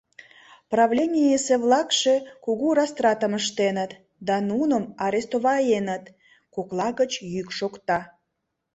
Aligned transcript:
Правленийысе-влакше 0.71 2.15
кугу 2.45 2.67
растратым 2.79 3.33
ыштеныт 3.39 3.91
да 4.27 4.35
нуным 4.49 4.83
арестоваеныт,— 5.05 6.03
кокла 6.53 6.89
гыч 6.99 7.11
йӱк 7.33 7.49
шокта. 7.57 7.99